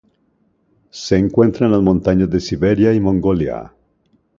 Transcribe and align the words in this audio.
Se 0.89 1.15
encuentra 1.15 1.67
en 1.67 1.73
las 1.73 1.81
montañas 1.83 2.27
de 2.31 2.39
Siberia 2.39 2.91
y 2.91 2.99
Mongolia. 2.99 3.71